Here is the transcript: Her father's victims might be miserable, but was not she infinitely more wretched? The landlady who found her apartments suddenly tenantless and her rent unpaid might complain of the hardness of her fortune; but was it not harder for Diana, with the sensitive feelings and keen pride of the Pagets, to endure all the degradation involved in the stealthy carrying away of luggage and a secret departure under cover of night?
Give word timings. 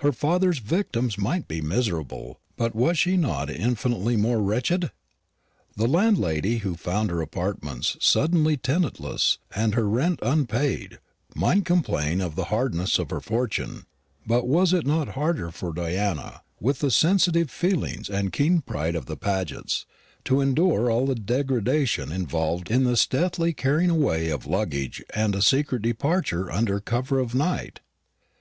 Her 0.00 0.10
father's 0.10 0.58
victims 0.58 1.16
might 1.16 1.46
be 1.46 1.60
miserable, 1.60 2.40
but 2.56 2.74
was 2.74 3.06
not 3.06 3.48
she 3.50 3.54
infinitely 3.54 4.16
more 4.16 4.42
wretched? 4.42 4.90
The 5.76 5.86
landlady 5.86 6.56
who 6.58 6.74
found 6.74 7.08
her 7.10 7.20
apartments 7.20 7.96
suddenly 8.00 8.56
tenantless 8.56 9.38
and 9.54 9.76
her 9.76 9.88
rent 9.88 10.18
unpaid 10.24 10.98
might 11.36 11.64
complain 11.64 12.20
of 12.20 12.34
the 12.34 12.46
hardness 12.46 12.98
of 12.98 13.10
her 13.10 13.20
fortune; 13.20 13.86
but 14.26 14.44
was 14.48 14.72
it 14.72 14.84
not 14.88 15.10
harder 15.10 15.52
for 15.52 15.72
Diana, 15.72 16.42
with 16.58 16.80
the 16.80 16.90
sensitive 16.90 17.48
feelings 17.48 18.10
and 18.10 18.32
keen 18.32 18.62
pride 18.62 18.96
of 18.96 19.06
the 19.06 19.16
Pagets, 19.16 19.86
to 20.24 20.40
endure 20.40 20.90
all 20.90 21.06
the 21.06 21.14
degradation 21.14 22.10
involved 22.10 22.72
in 22.72 22.82
the 22.82 22.96
stealthy 22.96 23.52
carrying 23.52 23.88
away 23.90 24.30
of 24.30 24.46
luggage 24.46 25.00
and 25.14 25.36
a 25.36 25.40
secret 25.40 25.82
departure 25.82 26.50
under 26.50 26.80
cover 26.80 27.20
of 27.20 27.36
night? 27.36 27.78